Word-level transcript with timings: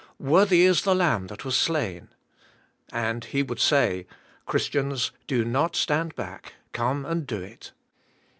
Worthy 0.17 0.63
is 0.65 0.81
the 0.81 0.95
Lamb 0.95 1.27
that 1.27 1.45
was 1.45 1.55
slain. 1.55 2.05
'^ 2.11 2.11
And 2.91 3.23
he 3.23 3.43
would 3.43 3.59
say, 3.59 4.07
^'Christians, 4.47 5.11
donot 5.27 5.75
stand 5.75 6.15
back; 6.15 6.55
come 6.73 7.05
and 7.05 7.27
do 7.27 7.39
it." 7.39 7.71